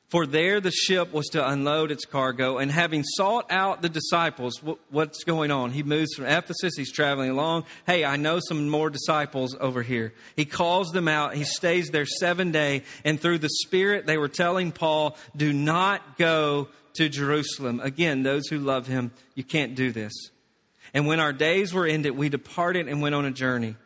[0.08, 2.56] For there the ship was to unload its cargo.
[2.56, 5.70] And having sought out the disciples, what's going on?
[5.70, 7.64] He moves from Ephesus, he's traveling along.
[7.86, 10.14] Hey, I know some more disciples over here.
[10.34, 11.34] He calls them out.
[11.34, 12.82] He stays there seven days.
[13.04, 17.80] And through the Spirit, they were telling Paul, do not go to Jerusalem.
[17.80, 20.12] Again, those who love him, you can't do this.
[20.94, 23.76] And when our days were ended, we departed and went on a journey.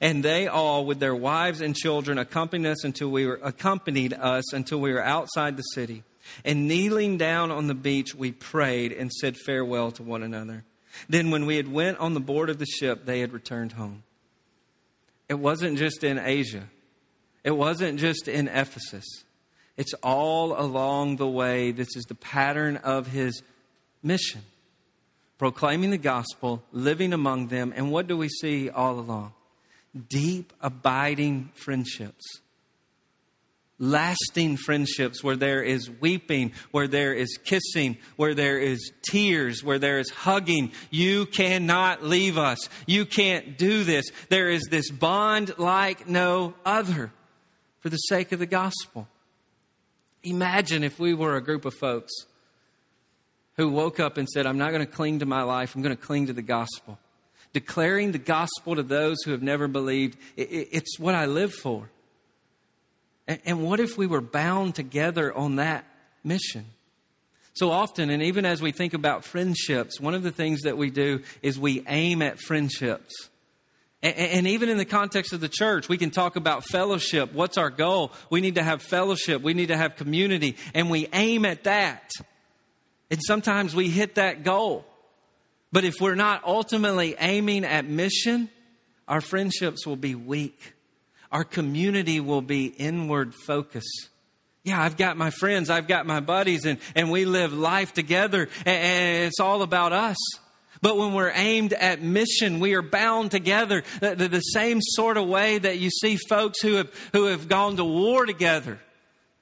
[0.00, 4.52] And they all, with their wives and children, accompanied us until we were accompanied us
[4.52, 6.04] until we were outside the city.
[6.44, 10.64] And kneeling down on the beach, we prayed and said farewell to one another.
[11.08, 14.02] Then, when we had went on the board of the ship, they had returned home.
[15.28, 16.64] It wasn't just in Asia.
[17.42, 19.06] It wasn't just in Ephesus.
[19.76, 21.72] It's all along the way.
[21.72, 23.42] This is the pattern of his
[24.02, 24.42] mission
[25.40, 27.72] proclaiming the gospel, living among them.
[27.74, 29.32] And what do we see all along?
[30.08, 32.24] Deep, abiding friendships.
[33.80, 39.78] lasting friendships where there is weeping, where there is kissing, where there is tears, where
[39.78, 40.70] there is hugging.
[40.90, 42.68] You cannot leave us.
[42.86, 44.04] You can't do this.
[44.28, 47.10] There is this bond like no other
[47.80, 49.08] for the sake of the gospel.
[50.22, 52.12] Imagine if we were a group of folks
[53.56, 55.96] who woke up and said, I'm not going to cling to my life, I'm going
[55.96, 56.98] to cling to the gospel.
[57.52, 61.90] Declaring the gospel to those who have never believed, it's what I live for.
[63.26, 65.84] And what if we were bound together on that
[66.24, 66.66] mission?
[67.54, 70.90] So often, and even as we think about friendships, one of the things that we
[70.90, 73.28] do is we aim at friendships.
[74.02, 77.34] And even in the context of the church, we can talk about fellowship.
[77.34, 78.12] What's our goal?
[78.30, 79.42] We need to have fellowship.
[79.42, 80.56] We need to have community.
[80.72, 82.10] And we aim at that.
[83.10, 84.86] And sometimes we hit that goal.
[85.72, 88.48] But if we're not ultimately aiming at mission,
[89.06, 90.74] our friendships will be weak
[91.32, 93.84] our community will be inward focus.
[94.64, 98.48] Yeah, I've got my friends, I've got my buddies, and, and we live life together,
[98.66, 100.16] and, it's all about us.
[100.82, 105.16] But when we're aimed at mission, we are bound together the, the, the, same sort
[105.18, 108.78] of way that you see folks who have, who have gone to war together.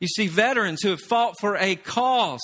[0.01, 2.41] You see veterans who have fought for a cause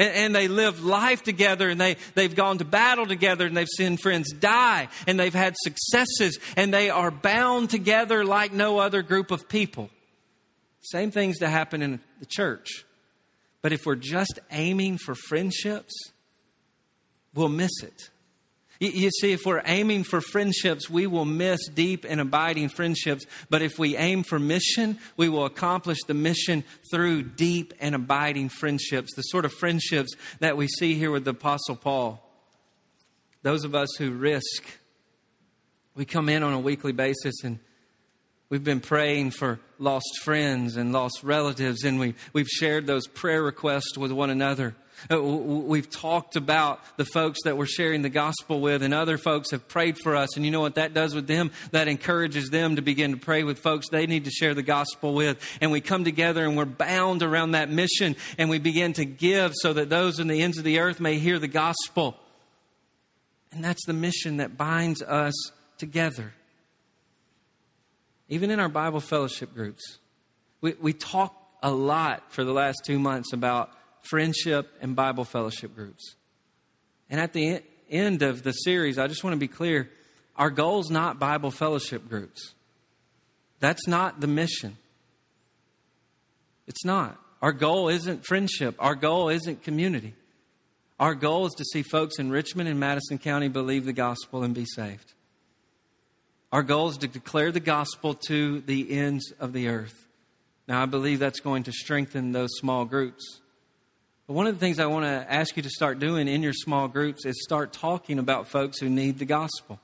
[0.00, 3.68] and, and they lived life together and they, they've gone to battle together and they've
[3.68, 9.02] seen friends die and they've had successes and they are bound together like no other
[9.02, 9.90] group of people.
[10.80, 12.84] Same things to happen in the church.
[13.62, 15.92] But if we're just aiming for friendships,
[17.34, 18.09] we'll miss it.
[18.80, 23.26] You see, if we're aiming for friendships, we will miss deep and abiding friendships.
[23.50, 28.48] But if we aim for mission, we will accomplish the mission through deep and abiding
[28.48, 32.26] friendships, the sort of friendships that we see here with the Apostle Paul.
[33.42, 34.64] Those of us who risk,
[35.94, 37.58] we come in on a weekly basis and
[38.50, 43.44] We've been praying for lost friends and lost relatives, and we, we've shared those prayer
[43.44, 44.74] requests with one another.
[45.10, 49.50] Uh, we've talked about the folks that we're sharing the gospel with, and other folks
[49.52, 50.36] have prayed for us.
[50.36, 51.52] And you know what that does with them?
[51.70, 55.14] That encourages them to begin to pray with folks they need to share the gospel
[55.14, 55.38] with.
[55.60, 59.52] And we come together and we're bound around that mission, and we begin to give
[59.54, 62.16] so that those in the ends of the earth may hear the gospel.
[63.52, 65.34] And that's the mission that binds us
[65.78, 66.32] together
[68.30, 69.98] even in our Bible fellowship groups,
[70.60, 73.70] we, we talk a lot for the last two months about
[74.02, 76.14] friendship and Bible fellowship groups.
[77.08, 79.90] And at the end of the series, I just want to be clear
[80.36, 82.54] our goal is not Bible fellowship groups.
[83.58, 84.76] That's not the mission.
[86.66, 87.18] It's not.
[87.42, 88.74] Our goal isn't friendship.
[88.78, 90.14] Our goal isn't community.
[90.98, 94.54] Our goal is to see folks in Richmond and Madison County believe the gospel and
[94.54, 95.14] be saved.
[96.52, 100.06] Our goal is to declare the gospel to the ends of the earth.
[100.68, 103.40] Now, I believe that's going to strengthen those small groups.
[104.30, 106.52] But one of the things I want to ask you to start doing in your
[106.52, 109.80] small groups is start talking about folks who need the gospel.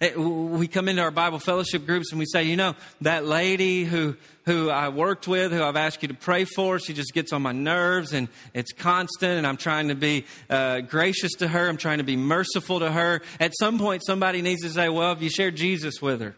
[0.00, 4.16] We come into our Bible fellowship groups and we say, you know, that lady who,
[4.46, 7.40] who I worked with, who I've asked you to pray for, she just gets on
[7.40, 11.68] my nerves and it's constant and I'm trying to be uh, gracious to her.
[11.68, 13.22] I'm trying to be merciful to her.
[13.38, 16.34] At some point, somebody needs to say, well, have you shared Jesus with her?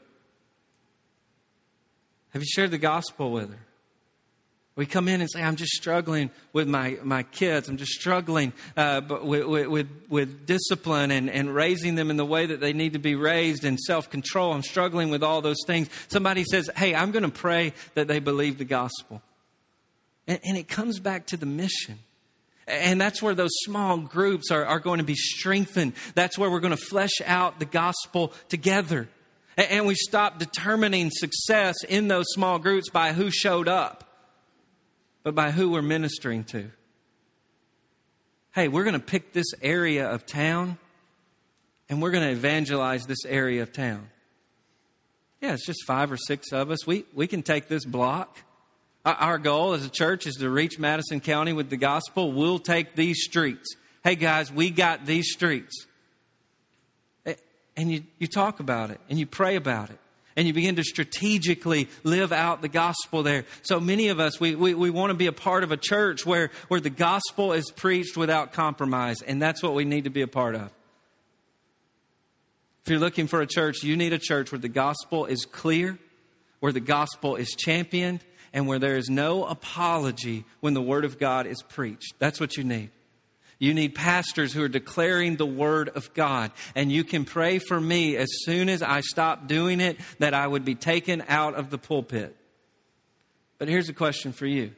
[2.35, 3.61] Have you shared the gospel with her?
[4.79, 7.69] We come in and say, I'm just struggling with my, my kids.
[7.69, 12.47] I'm just struggling uh, with, with, with discipline and, and raising them in the way
[12.47, 14.53] that they need to be raised and self control.
[14.53, 15.91] I'm struggling with all those things.
[16.07, 19.21] Somebody says, Hey, I'm going to pray that they believe the gospel.
[20.29, 21.99] And, and it comes back to the mission.
[22.69, 25.95] And that's where those small groups are, are going to be strengthened.
[26.15, 29.09] That's where we're going to flesh out the gospel together.
[29.57, 34.05] And we stop determining success in those small groups by who showed up
[35.23, 36.71] but by who we're ministering to.
[38.55, 40.79] Hey, we're going to pick this area of town
[41.89, 44.09] and we're going to evangelize this area of town.
[45.41, 46.87] Yeah, it's just five or six of us.
[46.87, 48.39] We, we can take this block.
[49.05, 52.33] Our goal as a church is to reach Madison County with the gospel.
[52.33, 53.77] We'll take these streets.
[54.03, 55.87] Hey, guys, we got these streets.
[57.77, 59.99] And you, you talk about it and you pray about it
[60.39, 63.45] and you begin to strategically live out the gospel there.
[63.63, 66.25] So many of us, we, we, we want to be a part of a church
[66.25, 70.23] where, where the gospel is preached without compromise, and that's what we need to be
[70.23, 70.71] a part of.
[72.85, 75.99] If you're looking for a church, you need a church where the gospel is clear,
[76.61, 78.21] where the gospel is championed,
[78.53, 82.15] and where there is no apology when the word of God is preached.
[82.21, 82.91] That's what you need.
[83.59, 86.53] You need pastors who are declaring the word of God.
[86.75, 90.47] And you can pray for me as soon as I stop doing it that I
[90.47, 92.37] would be taken out of the pulpit.
[93.59, 94.73] But here's a question for you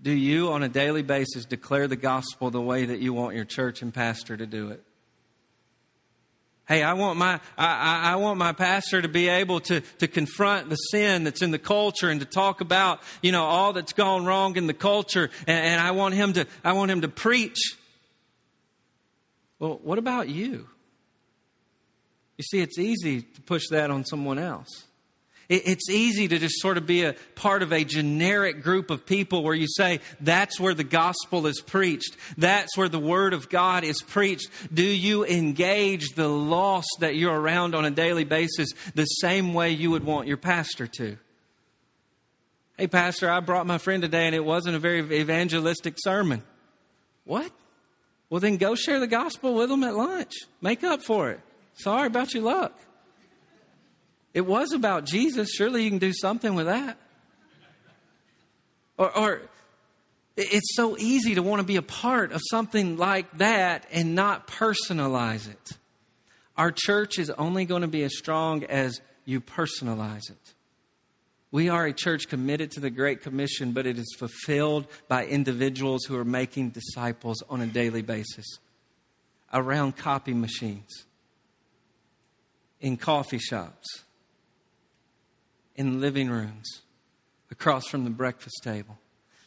[0.00, 3.46] Do you, on a daily basis, declare the gospel the way that you want your
[3.46, 4.84] church and pastor to do it?
[6.72, 10.70] Hey, I want my I, I, want my pastor to be able to, to confront
[10.70, 14.24] the sin that's in the culture and to talk about, you know, all that's gone
[14.24, 17.58] wrong in the culture and, and I want him to I want him to preach.
[19.58, 20.66] Well, what about you?
[22.38, 24.86] You see, it's easy to push that on someone else.
[25.54, 29.42] It's easy to just sort of be a part of a generic group of people
[29.42, 32.16] where you say, that's where the gospel is preached.
[32.38, 34.48] That's where the word of God is preached.
[34.72, 39.72] Do you engage the lost that you're around on a daily basis the same way
[39.72, 41.18] you would want your pastor to?
[42.78, 46.42] Hey, Pastor, I brought my friend today and it wasn't a very evangelistic sermon.
[47.24, 47.52] What?
[48.30, 50.32] Well, then go share the gospel with them at lunch.
[50.62, 51.40] Make up for it.
[51.74, 52.78] Sorry about your luck.
[54.34, 55.50] It was about Jesus.
[55.50, 56.96] Surely you can do something with that.
[58.96, 59.42] Or, or
[60.36, 64.46] it's so easy to want to be a part of something like that and not
[64.46, 65.72] personalize it.
[66.56, 70.54] Our church is only going to be as strong as you personalize it.
[71.50, 76.04] We are a church committed to the Great Commission, but it is fulfilled by individuals
[76.04, 78.46] who are making disciples on a daily basis
[79.52, 81.04] around copy machines,
[82.80, 84.02] in coffee shops,
[85.76, 86.82] in living rooms
[87.50, 88.98] across from the breakfast table.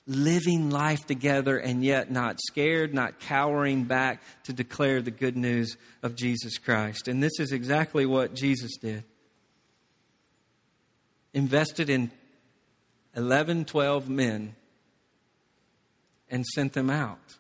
[0.07, 5.77] Living life together and yet not scared, not cowering back to declare the good news
[6.03, 7.07] of Jesus Christ.
[7.07, 9.03] And this is exactly what Jesus did.
[11.33, 12.11] Invested in
[13.15, 14.55] 11, 12 men
[16.29, 17.35] and sent them out.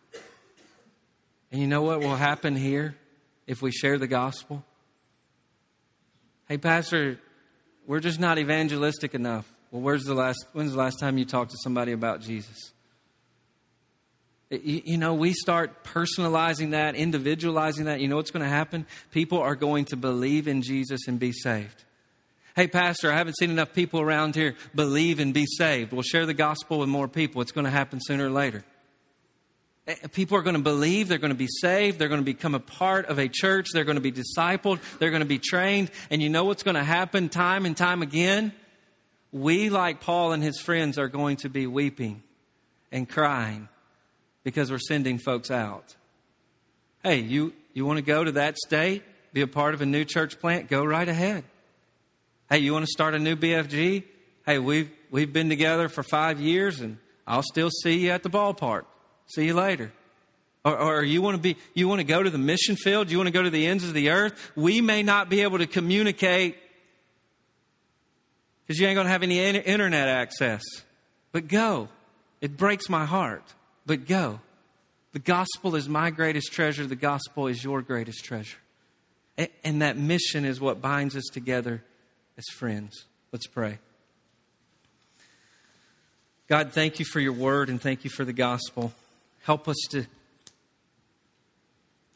[1.51, 2.95] And you know what will happen here
[3.45, 4.63] if we share the gospel?
[6.47, 7.19] Hey, Pastor,
[7.87, 9.51] we're just not evangelistic enough.
[9.71, 12.71] Well, where's the last, when's the last time you talked to somebody about Jesus?
[14.49, 17.99] You, you know, we start personalizing that, individualizing that.
[17.99, 18.85] You know what's going to happen?
[19.11, 21.83] People are going to believe in Jesus and be saved.
[22.55, 25.91] Hey, Pastor, I haven't seen enough people around here believe and be saved.
[25.91, 27.41] We'll share the gospel with more people.
[27.41, 28.63] It's going to happen sooner or later.
[29.87, 32.55] Eh, people are going to believe, they're going to be saved, they're going to become
[32.55, 35.91] a part of a church, they're going to be discipled, they're going to be trained.
[36.09, 38.53] And you know what's going to happen time and time again?
[39.31, 42.23] We, like Paul and his friends, are going to be weeping
[42.91, 43.67] and crying
[44.43, 45.95] because we're sending folks out.
[47.03, 50.05] Hey, you, you want to go to that state, be a part of a new
[50.05, 50.69] church plant?
[50.69, 51.43] Go right ahead.
[52.49, 54.03] Hey, you want to start a new BFG?
[54.45, 58.29] Hey, we've, we've been together for five years and I'll still see you at the
[58.29, 58.85] ballpark.
[59.27, 59.91] See you later.
[60.63, 63.11] Or, or, you want to be, you want to go to the mission field?
[63.11, 64.51] You want to go to the ends of the earth?
[64.55, 66.57] We may not be able to communicate
[68.65, 70.63] because you ain't going to have any internet access.
[71.31, 71.89] But go.
[72.41, 73.43] It breaks my heart.
[73.85, 74.39] But go.
[75.13, 76.85] The gospel is my greatest treasure.
[76.87, 78.57] The gospel is your greatest treasure.
[79.63, 81.83] And that mission is what binds us together
[82.37, 83.05] as friends.
[83.31, 83.79] Let's pray.
[86.47, 88.93] God, thank you for your word and thank you for the gospel.
[89.45, 90.07] Help us to,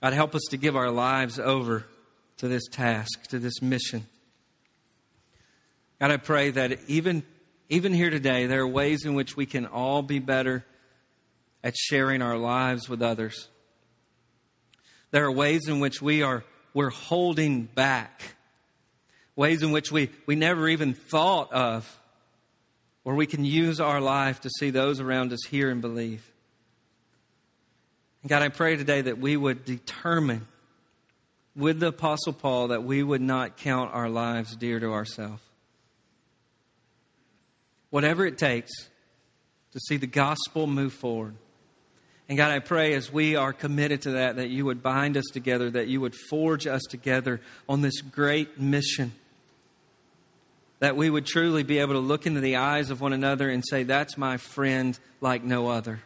[0.02, 1.86] God, help us to give our lives over
[2.38, 4.08] to this task, to this mission.
[6.00, 7.22] God, I pray that even,
[7.70, 10.66] even here today, there are ways in which we can all be better
[11.64, 13.48] at sharing our lives with others.
[15.12, 18.24] There are ways in which we are we're holding back,
[19.36, 22.00] ways in which we, we never even thought of,
[23.04, 26.26] where we can use our life to see those around us hear and believe.
[28.28, 30.46] God, I pray today that we would determine
[31.56, 35.42] with the Apostle Paul that we would not count our lives dear to ourselves.
[37.90, 38.72] Whatever it takes
[39.72, 41.36] to see the gospel move forward.
[42.28, 45.26] And God, I pray as we are committed to that, that you would bind us
[45.32, 49.14] together, that you would forge us together on this great mission.
[50.80, 53.64] That we would truly be able to look into the eyes of one another and
[53.68, 56.02] say, That's my friend like no other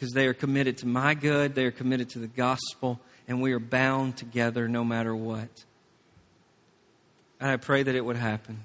[0.00, 2.98] because they are committed to my good, they are committed to the gospel,
[3.28, 5.50] and we are bound together no matter what.
[7.38, 8.64] And I pray that it would happen.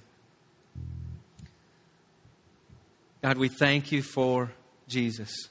[3.21, 4.49] God, we thank you for
[4.87, 5.49] Jesus.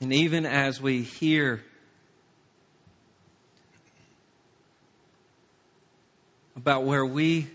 [0.00, 1.64] And even as we hear
[6.54, 7.48] about where we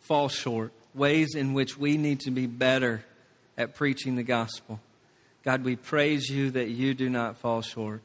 [0.00, 3.04] fall short, ways in which we need to be better
[3.58, 4.80] at preaching the gospel,
[5.46, 8.02] God, we praise you that you do not fall short,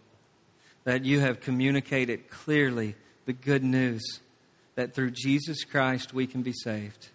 [0.84, 4.20] that you have communicated clearly the good news
[4.76, 7.10] that through Jesus Christ we can be saved.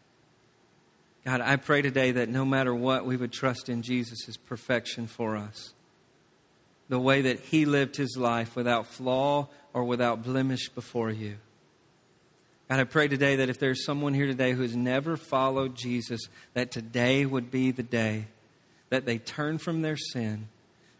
[1.24, 5.36] God, I pray today that no matter what, we would trust in Jesus' perfection for
[5.36, 5.74] us.
[6.88, 11.36] The way that he lived his life without flaw or without blemish before you.
[12.68, 16.22] God, I pray today that if there's someone here today who has never followed Jesus,
[16.54, 18.26] that today would be the day
[18.90, 20.48] that they turn from their sin,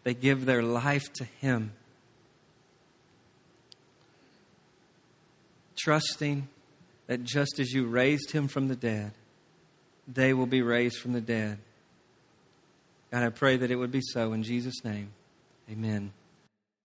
[0.03, 1.73] they give their life to Him,
[5.77, 6.47] trusting
[7.07, 9.11] that just as you raised Him from the dead,
[10.07, 11.57] they will be raised from the dead.
[13.11, 15.09] God, I pray that it would be so in Jesus' name.
[15.71, 16.11] Amen.